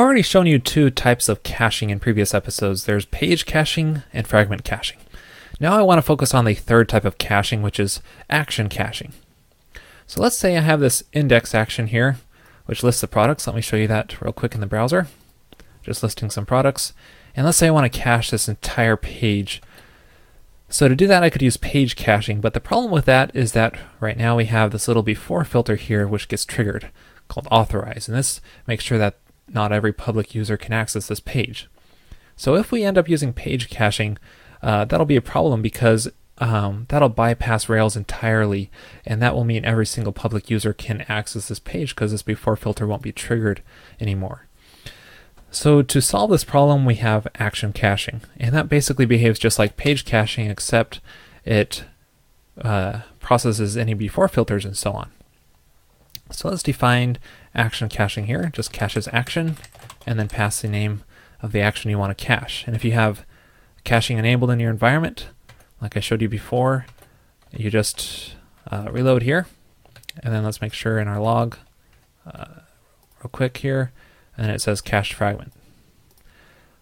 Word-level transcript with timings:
already 0.00 0.22
shown 0.22 0.46
you 0.46 0.58
two 0.58 0.90
types 0.90 1.28
of 1.28 1.42
caching 1.42 1.90
in 1.90 2.00
previous 2.00 2.32
episodes. 2.32 2.84
There's 2.84 3.04
page 3.04 3.44
caching 3.44 4.02
and 4.12 4.26
fragment 4.26 4.64
caching. 4.64 4.98
Now 5.60 5.78
I 5.78 5.82
want 5.82 5.98
to 5.98 6.02
focus 6.02 6.32
on 6.32 6.46
the 6.46 6.54
third 6.54 6.88
type 6.88 7.04
of 7.04 7.18
caching, 7.18 7.60
which 7.60 7.78
is 7.78 8.00
action 8.30 8.68
caching. 8.68 9.12
So 10.06 10.22
let's 10.22 10.36
say 10.36 10.56
I 10.56 10.60
have 10.60 10.80
this 10.80 11.04
index 11.12 11.54
action 11.54 11.88
here, 11.88 12.16
which 12.66 12.82
lists 12.82 13.02
the 13.02 13.08
products. 13.08 13.46
Let 13.46 13.54
me 13.54 13.62
show 13.62 13.76
you 13.76 13.86
that 13.88 14.20
real 14.22 14.32
quick 14.32 14.54
in 14.54 14.60
the 14.60 14.66
browser. 14.66 15.06
Just 15.82 16.02
listing 16.02 16.30
some 16.30 16.46
products. 16.46 16.94
And 17.36 17.44
let's 17.44 17.58
say 17.58 17.68
I 17.68 17.70
want 17.70 17.92
to 17.92 17.98
cache 17.98 18.30
this 18.30 18.48
entire 18.48 18.96
page. 18.96 19.62
So 20.68 20.88
to 20.88 20.96
do 20.96 21.06
that, 21.08 21.22
I 21.22 21.30
could 21.30 21.42
use 21.42 21.56
page 21.56 21.94
caching, 21.94 22.40
but 22.40 22.54
the 22.54 22.60
problem 22.60 22.90
with 22.90 23.04
that 23.04 23.34
is 23.34 23.52
that 23.52 23.76
right 24.00 24.16
now 24.16 24.36
we 24.36 24.46
have 24.46 24.70
this 24.70 24.88
little 24.88 25.02
before 25.02 25.44
filter 25.44 25.76
here, 25.76 26.06
which 26.06 26.28
gets 26.28 26.44
triggered 26.44 26.90
called 27.28 27.48
authorize. 27.50 28.08
And 28.08 28.16
this 28.16 28.40
makes 28.66 28.84
sure 28.84 28.98
that 28.98 29.18
not 29.52 29.72
every 29.72 29.92
public 29.92 30.34
user 30.34 30.56
can 30.56 30.72
access 30.72 31.08
this 31.08 31.20
page. 31.20 31.68
So 32.36 32.54
if 32.54 32.72
we 32.72 32.84
end 32.84 32.96
up 32.96 33.08
using 33.08 33.32
page 33.32 33.68
caching, 33.68 34.16
uh, 34.62 34.84
that'll 34.84 35.06
be 35.06 35.16
a 35.16 35.22
problem 35.22 35.62
because 35.62 36.08
um, 36.38 36.86
that'll 36.88 37.10
bypass 37.10 37.68
Rails 37.68 37.96
entirely, 37.96 38.70
and 39.04 39.20
that 39.20 39.34
will 39.34 39.44
mean 39.44 39.64
every 39.64 39.84
single 39.84 40.12
public 40.12 40.48
user 40.48 40.72
can 40.72 41.02
access 41.02 41.48
this 41.48 41.58
page 41.58 41.94
because 41.94 42.12
this 42.12 42.22
before 42.22 42.56
filter 42.56 42.86
won't 42.86 43.02
be 43.02 43.12
triggered 43.12 43.62
anymore. 44.00 44.46
So 45.50 45.82
to 45.82 46.00
solve 46.00 46.30
this 46.30 46.44
problem, 46.44 46.86
we 46.86 46.94
have 46.96 47.26
action 47.34 47.72
caching, 47.72 48.22
and 48.38 48.54
that 48.54 48.68
basically 48.68 49.04
behaves 49.04 49.38
just 49.38 49.58
like 49.58 49.76
page 49.76 50.04
caching, 50.04 50.48
except 50.48 51.00
it 51.44 51.84
uh, 52.62 53.00
processes 53.18 53.76
any 53.76 53.94
before 53.94 54.28
filters 54.28 54.64
and 54.64 54.76
so 54.76 54.92
on. 54.92 55.10
So 56.32 56.48
let's 56.48 56.62
define 56.62 57.18
action 57.54 57.88
caching 57.88 58.26
here. 58.26 58.50
Just 58.52 58.72
caches 58.72 59.08
action, 59.12 59.56
and 60.06 60.18
then 60.18 60.28
pass 60.28 60.60
the 60.60 60.68
name 60.68 61.02
of 61.42 61.52
the 61.52 61.60
action 61.60 61.90
you 61.90 61.98
want 61.98 62.16
to 62.16 62.24
cache. 62.24 62.64
And 62.66 62.76
if 62.76 62.84
you 62.84 62.92
have 62.92 63.24
caching 63.84 64.18
enabled 64.18 64.50
in 64.50 64.60
your 64.60 64.70
environment, 64.70 65.28
like 65.80 65.96
I 65.96 66.00
showed 66.00 66.22
you 66.22 66.28
before, 66.28 66.86
you 67.52 67.70
just 67.70 68.34
uh, 68.70 68.88
reload 68.90 69.22
here, 69.22 69.46
and 70.22 70.32
then 70.32 70.44
let's 70.44 70.60
make 70.60 70.72
sure 70.72 70.98
in 70.98 71.08
our 71.08 71.20
log, 71.20 71.56
uh, 72.26 72.60
real 73.22 73.30
quick 73.32 73.56
here, 73.58 73.92
and 74.36 74.50
it 74.50 74.60
says 74.60 74.80
cached 74.80 75.14
fragment. 75.14 75.52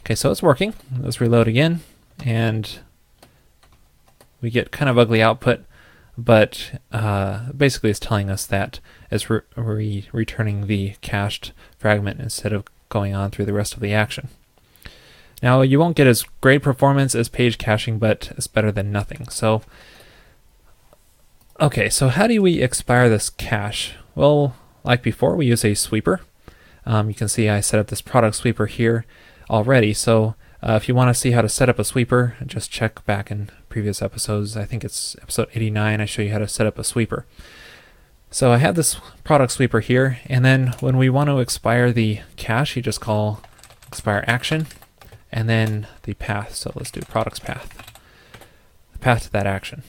Okay, 0.00 0.14
so 0.14 0.30
it's 0.30 0.42
working. 0.42 0.74
Let's 0.98 1.20
reload 1.20 1.48
again, 1.48 1.80
and 2.24 2.78
we 4.40 4.50
get 4.50 4.70
kind 4.70 4.88
of 4.88 4.98
ugly 4.98 5.22
output, 5.22 5.64
but 6.18 6.80
uh, 6.92 7.52
basically 7.52 7.90
it's 7.90 8.00
telling 8.00 8.30
us 8.30 8.46
that 8.46 8.80
it's 9.10 9.28
re 9.28 9.40
re 9.56 10.08
returning 10.12 10.66
the 10.66 10.94
cached 11.00 11.52
fragment 11.78 12.20
instead 12.20 12.52
of 12.52 12.64
going 12.88 13.14
on 13.14 13.30
through 13.30 13.44
the 13.44 13.52
rest 13.52 13.74
of 13.74 13.80
the 13.80 13.92
action. 13.92 14.28
Now 15.42 15.60
you 15.60 15.78
won't 15.78 15.96
get 15.96 16.06
as 16.06 16.24
great 16.40 16.62
performance 16.62 17.14
as 17.14 17.28
page 17.28 17.58
caching, 17.58 17.98
but 17.98 18.32
it's 18.36 18.46
better 18.46 18.72
than 18.72 18.92
nothing. 18.92 19.28
So, 19.28 19.62
okay, 21.60 21.88
so 21.88 22.08
how 22.08 22.26
do 22.26 22.40
we 22.40 22.62
expire 22.62 23.08
this 23.08 23.28
cache? 23.28 23.94
Well, 24.14 24.56
like 24.84 25.02
before, 25.02 25.36
we 25.36 25.46
use 25.46 25.64
a 25.64 25.74
sweeper. 25.74 26.20
Um, 26.86 27.08
you 27.08 27.14
can 27.14 27.28
see 27.28 27.48
I 27.48 27.60
set 27.60 27.80
up 27.80 27.88
this 27.88 28.00
product 28.00 28.36
sweeper 28.36 28.66
here 28.66 29.04
already. 29.50 29.92
So 29.92 30.36
uh, 30.66 30.74
if 30.74 30.88
you 30.88 30.96
want 30.96 31.08
to 31.08 31.14
see 31.18 31.30
how 31.30 31.40
to 31.40 31.48
set 31.48 31.68
up 31.68 31.78
a 31.78 31.84
sweeper, 31.84 32.36
just 32.44 32.72
check 32.72 33.04
back 33.06 33.30
in 33.30 33.50
previous 33.68 34.02
episodes. 34.02 34.56
I 34.56 34.64
think 34.64 34.82
it's 34.82 35.14
episode 35.22 35.48
89. 35.54 36.00
I 36.00 36.04
show 36.06 36.22
you 36.22 36.32
how 36.32 36.38
to 36.38 36.48
set 36.48 36.66
up 36.66 36.76
a 36.76 36.82
sweeper. 36.82 37.24
So 38.32 38.50
I 38.50 38.56
have 38.56 38.74
this 38.74 38.96
product 39.22 39.52
sweeper 39.52 39.78
here, 39.78 40.18
and 40.26 40.44
then 40.44 40.74
when 40.80 40.96
we 40.96 41.08
want 41.08 41.28
to 41.28 41.38
expire 41.38 41.92
the 41.92 42.20
cache, 42.34 42.74
you 42.74 42.82
just 42.82 43.00
call 43.00 43.42
expire 43.86 44.24
action, 44.26 44.66
and 45.30 45.48
then 45.48 45.86
the 46.02 46.14
path. 46.14 46.56
So 46.56 46.72
let's 46.74 46.90
do 46.90 47.00
products 47.02 47.38
path. 47.38 47.72
The 48.92 48.98
path 48.98 49.22
to 49.22 49.32
that 49.32 49.46
action. 49.46 49.84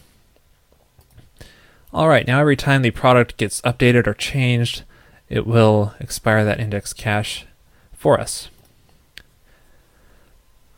All 1.91 2.07
right, 2.07 2.27
now 2.27 2.39
every 2.39 2.55
time 2.55 2.83
the 2.83 2.91
product 2.91 3.37
gets 3.37 3.61
updated 3.61 4.05
or 4.05 4.13
changed, 4.13 4.83
it 5.27 5.47
will 5.47 5.95
expire 5.99 6.45
that 6.45 6.59
index 6.59 6.93
cache 6.93 7.47
for 7.93 8.19
us. 8.19 8.49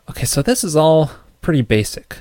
Okay, 0.09 0.25
so 0.25 0.41
this 0.41 0.63
is 0.63 0.75
all 0.75 1.11
pretty 1.41 1.61
basic. 1.61 2.17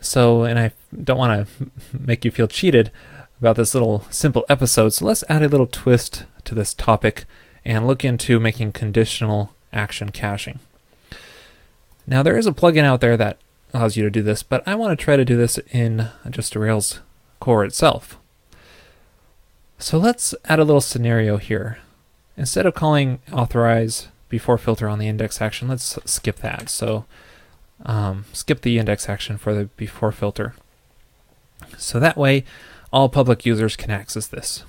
So, 0.00 0.44
and 0.44 0.58
I 0.58 0.72
don't 1.02 1.18
want 1.18 1.46
to 1.46 1.70
make 1.92 2.24
you 2.24 2.30
feel 2.30 2.48
cheated 2.48 2.90
about 3.40 3.56
this 3.56 3.74
little 3.74 4.04
simple 4.10 4.44
episode, 4.48 4.94
so 4.94 5.04
let's 5.04 5.24
add 5.28 5.42
a 5.42 5.48
little 5.48 5.66
twist 5.66 6.24
to 6.44 6.54
this 6.54 6.72
topic 6.72 7.24
and 7.64 7.86
look 7.86 8.04
into 8.04 8.40
making 8.40 8.72
conditional 8.72 9.54
action 9.72 10.10
caching. 10.10 10.60
Now 12.06 12.22
there 12.22 12.38
is 12.38 12.46
a 12.46 12.52
plugin 12.52 12.84
out 12.84 13.00
there 13.00 13.16
that 13.16 13.38
allows 13.72 13.96
you 13.96 14.02
to 14.04 14.10
do 14.10 14.22
this, 14.22 14.42
but 14.42 14.62
I 14.66 14.74
want 14.74 14.98
to 14.98 15.02
try 15.02 15.16
to 15.16 15.24
do 15.24 15.36
this 15.36 15.58
in 15.70 16.08
just 16.30 16.56
Rails 16.56 17.00
core 17.40 17.64
itself. 17.64 18.18
So 19.78 19.98
let's 19.98 20.34
add 20.46 20.58
a 20.58 20.64
little 20.64 20.80
scenario 20.80 21.36
here. 21.36 21.78
Instead 22.36 22.66
of 22.66 22.74
calling 22.74 23.20
authorize 23.32 24.08
before 24.34 24.58
filter 24.58 24.88
on 24.88 24.98
the 24.98 25.06
index 25.06 25.40
action, 25.40 25.68
let's 25.68 25.96
skip 26.04 26.38
that. 26.38 26.68
So 26.68 27.04
um, 27.86 28.24
skip 28.32 28.62
the 28.62 28.80
index 28.80 29.08
action 29.08 29.38
for 29.38 29.54
the 29.54 29.66
before 29.76 30.10
filter. 30.10 30.54
So 31.78 32.00
that 32.00 32.16
way 32.16 32.42
all 32.92 33.08
public 33.08 33.46
users 33.46 33.76
can 33.76 33.92
access 33.92 34.26
this. 34.26 34.64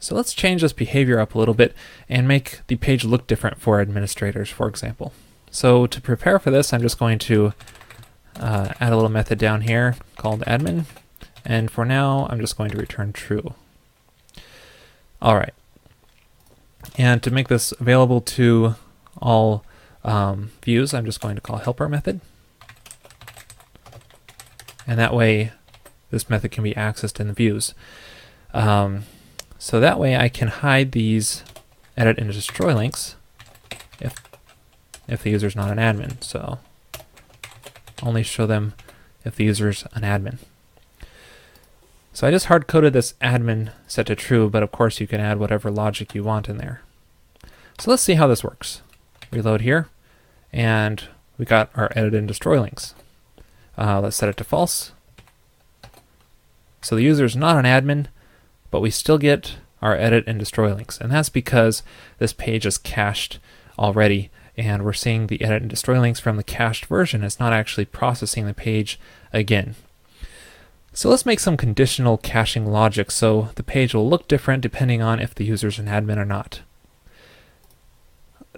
So 0.00 0.14
let's 0.14 0.32
change 0.32 0.62
this 0.62 0.72
behavior 0.72 1.20
up 1.20 1.34
a 1.34 1.38
little 1.38 1.52
bit 1.52 1.74
and 2.08 2.26
make 2.26 2.60
the 2.68 2.76
page 2.76 3.04
look 3.04 3.26
different 3.26 3.60
for 3.60 3.82
administrators, 3.82 4.48
for 4.48 4.66
example. 4.66 5.12
So 5.50 5.86
to 5.86 6.00
prepare 6.00 6.38
for 6.38 6.50
this, 6.50 6.72
I'm 6.72 6.80
just 6.80 6.98
going 6.98 7.18
to 7.18 7.52
uh, 8.40 8.72
add 8.80 8.94
a 8.94 8.96
little 8.96 9.10
method 9.10 9.38
down 9.38 9.60
here 9.60 9.96
called 10.16 10.40
admin. 10.46 10.86
And 11.44 11.70
for 11.70 11.84
now, 11.84 12.26
I'm 12.30 12.40
just 12.40 12.56
going 12.56 12.70
to 12.70 12.78
return 12.78 13.12
true. 13.12 13.54
All 15.20 15.36
right. 15.36 15.52
And 16.96 17.22
to 17.22 17.30
make 17.30 17.48
this 17.48 17.72
available 17.72 18.22
to 18.22 18.74
all 19.22 19.64
um, 20.04 20.50
views, 20.62 20.92
I'm 20.92 21.06
just 21.06 21.20
going 21.20 21.36
to 21.36 21.40
call 21.40 21.58
helper 21.58 21.88
method. 21.88 22.20
And 24.86 24.98
that 24.98 25.14
way, 25.14 25.52
this 26.10 26.28
method 26.28 26.50
can 26.50 26.64
be 26.64 26.74
accessed 26.74 27.20
in 27.20 27.28
the 27.28 27.32
views. 27.32 27.74
Um, 28.52 29.04
so 29.58 29.80
that 29.80 29.98
way 29.98 30.16
I 30.16 30.28
can 30.28 30.48
hide 30.48 30.92
these 30.92 31.44
edit 31.96 32.18
and 32.18 32.32
destroy 32.32 32.74
links 32.74 33.16
if 34.00 34.14
if 35.08 35.22
the 35.22 35.30
user 35.30 35.46
is 35.46 35.56
not 35.56 35.70
an 35.70 35.78
admin. 35.78 36.22
So 36.22 36.58
only 38.02 38.22
show 38.22 38.46
them 38.46 38.74
if 39.24 39.36
the 39.36 39.44
user 39.44 39.68
is 39.68 39.84
an 39.94 40.02
admin. 40.02 40.38
So 42.12 42.26
I 42.26 42.30
just 42.30 42.46
hard 42.46 42.66
coded 42.66 42.92
this 42.92 43.14
admin 43.22 43.70
set 43.86 44.06
to 44.06 44.16
true, 44.16 44.50
but 44.50 44.62
of 44.62 44.72
course 44.72 45.00
you 45.00 45.06
can 45.06 45.20
add 45.20 45.38
whatever 45.38 45.70
logic 45.70 46.14
you 46.14 46.22
want 46.22 46.48
in 46.48 46.58
there. 46.58 46.82
So 47.78 47.90
let's 47.90 48.02
see 48.02 48.14
how 48.14 48.26
this 48.26 48.44
works. 48.44 48.82
Reload 49.32 49.62
here, 49.62 49.88
and 50.52 51.04
we 51.38 51.44
got 51.44 51.70
our 51.74 51.90
edit 51.96 52.14
and 52.14 52.28
destroy 52.28 52.60
links. 52.60 52.94
Uh, 53.76 54.00
let's 54.00 54.16
set 54.16 54.28
it 54.28 54.36
to 54.36 54.44
false. 54.44 54.92
So 56.82 56.94
the 56.96 57.02
user 57.02 57.24
is 57.24 57.34
not 57.34 57.56
an 57.56 57.64
admin, 57.64 58.06
but 58.70 58.80
we 58.80 58.90
still 58.90 59.18
get 59.18 59.56
our 59.80 59.96
edit 59.96 60.24
and 60.26 60.38
destroy 60.38 60.74
links. 60.74 60.98
And 61.00 61.10
that's 61.10 61.28
because 61.28 61.82
this 62.18 62.32
page 62.32 62.66
is 62.66 62.78
cached 62.78 63.38
already 63.78 64.30
and 64.56 64.84
we're 64.84 64.92
seeing 64.92 65.26
the 65.26 65.42
edit 65.42 65.62
and 65.62 65.70
destroy 65.70 65.98
links 66.00 66.20
from 66.20 66.36
the 66.36 66.44
cached 66.44 66.86
version. 66.86 67.24
It's 67.24 67.40
not 67.40 67.52
actually 67.52 67.86
processing 67.86 68.46
the 68.46 68.54
page 68.54 69.00
again. 69.32 69.74
So 70.92 71.08
let's 71.08 71.24
make 71.24 71.40
some 71.40 71.56
conditional 71.56 72.18
caching 72.18 72.66
logic 72.66 73.10
so 73.10 73.48
the 73.54 73.62
page 73.62 73.94
will 73.94 74.08
look 74.08 74.28
different 74.28 74.62
depending 74.62 75.00
on 75.00 75.20
if 75.20 75.34
the 75.34 75.44
user 75.44 75.68
is 75.68 75.78
an 75.78 75.86
admin 75.86 76.18
or 76.18 76.26
not. 76.26 76.60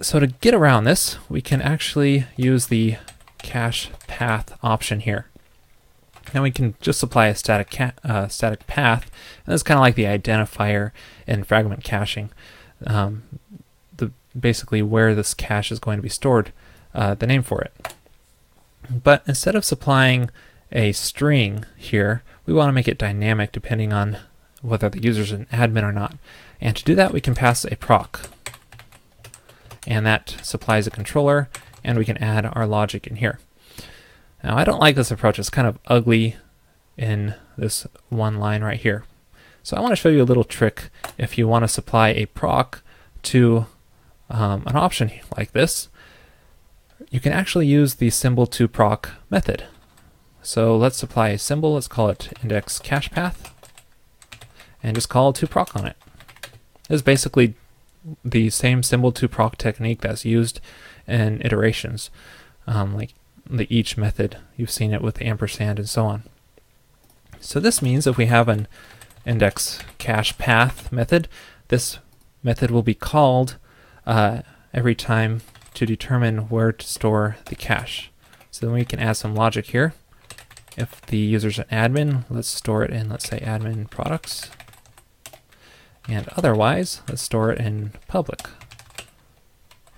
So 0.01 0.19
to 0.19 0.27
get 0.27 0.53
around 0.53 0.83
this, 0.83 1.17
we 1.29 1.41
can 1.41 1.61
actually 1.61 2.25
use 2.35 2.67
the 2.67 2.97
cache 3.37 3.89
path 4.07 4.57
option 4.61 4.99
here. 4.99 5.27
Now 6.33 6.43
we 6.43 6.51
can 6.51 6.75
just 6.81 6.99
supply 6.99 7.27
a 7.27 7.35
static, 7.35 7.95
uh, 8.03 8.27
static 8.27 8.67
path, 8.67 9.09
and 9.45 9.53
that's 9.53 9.63
kind 9.63 9.77
of 9.77 9.81
like 9.81 9.95
the 9.95 10.03
identifier 10.03 10.91
in 11.27 11.43
fragment 11.43 11.83
caching. 11.83 12.31
Um, 12.85 13.23
basically 14.39 14.81
where 14.81 15.15
this 15.15 15.33
cache 15.33 15.71
is 15.71 15.79
going 15.79 15.97
to 15.97 16.03
be 16.03 16.09
stored, 16.09 16.51
uh, 16.93 17.15
the 17.15 17.27
name 17.27 17.43
for 17.43 17.61
it. 17.61 17.93
But 18.89 19.23
instead 19.27 19.55
of 19.55 19.65
supplying 19.65 20.29
a 20.71 20.91
string 20.91 21.65
here, 21.77 22.23
we 22.45 22.53
want 22.53 22.69
to 22.69 22.73
make 22.73 22.87
it 22.87 22.97
dynamic 22.97 23.51
depending 23.51 23.93
on 23.93 24.17
whether 24.61 24.89
the 24.89 25.01
user 25.01 25.21
is 25.21 25.31
an 25.31 25.47
admin 25.51 25.83
or 25.83 25.91
not. 25.91 26.15
And 26.59 26.75
to 26.75 26.83
do 26.83 26.95
that, 26.95 27.13
we 27.13 27.21
can 27.21 27.35
pass 27.35 27.65
a 27.65 27.75
proc. 27.75 28.29
And 29.87 30.05
that 30.05 30.37
supplies 30.41 30.87
a 30.87 30.91
controller, 30.91 31.49
and 31.83 31.97
we 31.97 32.05
can 32.05 32.17
add 32.17 32.45
our 32.53 32.65
logic 32.65 33.07
in 33.07 33.17
here. 33.17 33.39
Now, 34.43 34.57
I 34.57 34.63
don't 34.63 34.79
like 34.79 34.95
this 34.95 35.11
approach. 35.11 35.39
It's 35.39 35.49
kind 35.49 35.67
of 35.67 35.79
ugly 35.87 36.35
in 36.97 37.35
this 37.57 37.87
one 38.09 38.37
line 38.37 38.63
right 38.63 38.79
here. 38.79 39.05
So 39.63 39.75
I 39.75 39.81
want 39.81 39.91
to 39.91 39.95
show 39.95 40.09
you 40.09 40.21
a 40.21 40.23
little 40.23 40.43
trick 40.43 40.89
if 41.17 41.37
you 41.37 41.47
want 41.47 41.63
to 41.63 41.67
supply 41.67 42.09
a 42.09 42.27
proc 42.27 42.83
to 43.23 43.65
um, 44.29 44.63
an 44.67 44.75
option 44.75 45.11
like 45.35 45.51
this, 45.51 45.89
you 47.09 47.19
can 47.19 47.33
actually 47.33 47.67
use 47.67 47.95
the 47.95 48.09
symbol 48.09 48.45
to 48.47 48.67
proc 48.67 49.11
method. 49.29 49.65
So 50.41 50.77
let's 50.77 50.97
supply 50.97 51.29
a 51.29 51.39
symbol, 51.39 51.73
let's 51.73 51.87
call 51.87 52.09
it 52.09 52.31
index 52.43 52.79
cache 52.79 53.09
path, 53.09 53.53
and 54.83 54.95
just 54.95 55.09
call 55.09 55.33
to 55.33 55.47
proc 55.47 55.75
on 55.75 55.87
it. 55.87 55.97
This 56.87 57.01
basically 57.01 57.55
the 58.23 58.49
same 58.49 58.83
symbol 58.83 59.11
to 59.13 59.27
proc 59.27 59.57
technique 59.57 60.01
that's 60.01 60.25
used 60.25 60.59
in 61.07 61.41
iterations, 61.41 62.09
um, 62.67 62.95
like 62.95 63.13
the 63.49 63.67
each 63.75 63.97
method. 63.97 64.37
You've 64.57 64.71
seen 64.71 64.93
it 64.93 65.01
with 65.01 65.15
the 65.15 65.25
ampersand 65.25 65.79
and 65.79 65.89
so 65.89 66.05
on. 66.05 66.23
So 67.39 67.59
this 67.59 67.81
means 67.81 68.07
if 68.07 68.17
we 68.17 68.25
have 68.25 68.47
an 68.47 68.67
index 69.25 69.79
cache 69.97 70.37
path 70.37 70.91
method, 70.91 71.27
this 71.67 71.99
method 72.43 72.71
will 72.71 72.83
be 72.83 72.95
called 72.95 73.57
uh, 74.05 74.41
every 74.73 74.95
time 74.95 75.41
to 75.73 75.85
determine 75.85 76.49
where 76.49 76.71
to 76.71 76.85
store 76.85 77.37
the 77.45 77.55
cache. 77.55 78.11
So 78.51 78.65
then 78.65 78.75
we 78.75 78.85
can 78.85 78.99
add 78.99 79.17
some 79.17 79.35
logic 79.35 79.67
here. 79.67 79.93
If 80.77 81.01
the 81.01 81.17
user's 81.17 81.59
an 81.59 81.65
admin, 81.71 82.25
let's 82.29 82.47
store 82.47 82.83
it 82.83 82.91
in, 82.91 83.09
let's 83.09 83.27
say, 83.27 83.39
admin 83.39 83.89
products. 83.89 84.49
And 86.07 86.27
otherwise, 86.35 87.01
let's 87.07 87.21
store 87.21 87.51
it 87.51 87.59
in 87.59 87.93
public 88.07 88.41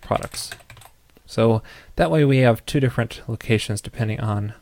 products. 0.02 0.52
So 1.26 1.62
that 1.98 2.10
way 2.10 2.24
we 2.24 2.38
have 2.38 2.66
two 2.66 2.80
different 2.80 3.22
locations 3.28 3.82
depending 3.82 4.20
on 4.20 4.54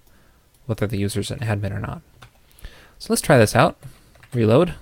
whether 0.66 0.88
the 0.88 0.98
user's 0.98 1.30
an 1.30 1.40
admin 1.40 1.76
or 1.76 1.80
not. 1.80 2.02
So 2.98 3.14
let's 3.14 3.22
try 3.22 3.38
this 3.38 3.56
out. 3.56 3.78
Reload. 4.34 4.74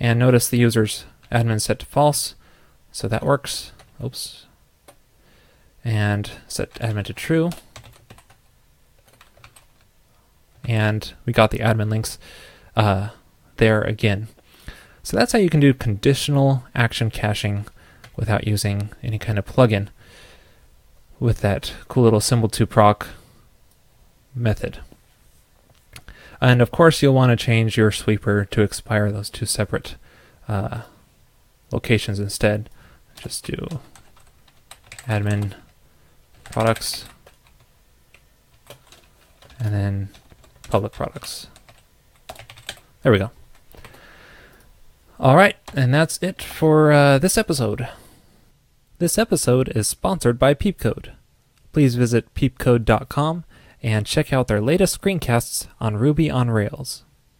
And 0.00 0.18
notice 0.18 0.48
the 0.48 0.58
user's 0.58 1.04
admin 1.30 1.60
set 1.60 1.78
to 1.78 1.86
false. 1.86 2.34
So 2.90 3.06
that 3.06 3.24
works. 3.24 3.72
Oops. 4.02 4.46
And 5.84 6.30
set 6.48 6.74
admin 6.74 7.04
to 7.04 7.12
true. 7.12 7.50
And 10.64 11.12
we 11.24 11.32
got 11.32 11.50
the 11.50 11.58
admin 11.58 11.90
links 11.90 12.18
uh, 12.74 13.10
there 13.56 13.82
again. 13.82 14.28
So 15.04 15.18
that's 15.18 15.32
how 15.32 15.38
you 15.38 15.50
can 15.50 15.60
do 15.60 15.74
conditional 15.74 16.64
action 16.74 17.10
caching 17.10 17.66
without 18.16 18.46
using 18.46 18.88
any 19.02 19.18
kind 19.18 19.38
of 19.38 19.44
plugin 19.44 19.88
with 21.20 21.42
that 21.42 21.74
cool 21.88 22.04
little 22.04 22.22
symbol 22.22 22.48
to 22.48 22.66
proc 22.66 23.08
method. 24.34 24.78
And 26.40 26.62
of 26.62 26.70
course, 26.70 27.02
you'll 27.02 27.14
want 27.14 27.38
to 27.38 27.44
change 27.44 27.76
your 27.76 27.90
sweeper 27.90 28.46
to 28.46 28.62
expire 28.62 29.12
those 29.12 29.28
two 29.28 29.44
separate 29.44 29.96
uh, 30.48 30.82
locations 31.70 32.18
instead. 32.18 32.70
Just 33.16 33.44
do 33.44 33.68
admin 35.06 35.52
products 36.44 37.04
and 39.60 39.74
then 39.74 40.08
public 40.70 40.92
products. 40.92 41.48
There 43.02 43.12
we 43.12 43.18
go. 43.18 43.30
All 45.20 45.36
right, 45.36 45.56
and 45.74 45.94
that's 45.94 46.18
it 46.22 46.42
for 46.42 46.90
uh, 46.90 47.18
this 47.18 47.38
episode. 47.38 47.88
This 48.98 49.16
episode 49.16 49.68
is 49.68 49.86
sponsored 49.86 50.40
by 50.40 50.54
Peepcode. 50.54 51.12
Please 51.72 51.94
visit 51.94 52.34
peepcode.com 52.34 53.44
and 53.80 54.06
check 54.06 54.32
out 54.32 54.48
their 54.48 54.60
latest 54.60 55.00
screencasts 55.00 55.68
on 55.80 55.96
Ruby 55.96 56.30
on 56.30 56.50
Rails. 56.50 57.04